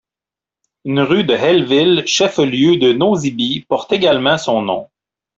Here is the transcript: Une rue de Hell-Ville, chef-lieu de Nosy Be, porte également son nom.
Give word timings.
Une 0.83 1.01
rue 1.01 1.25
de 1.25 1.35
Hell-Ville, 1.35 2.01
chef-lieu 2.07 2.77
de 2.77 2.91
Nosy 2.91 3.29
Be, 3.29 3.67
porte 3.67 3.91
également 3.93 4.39
son 4.39 4.63
nom. 4.63 4.89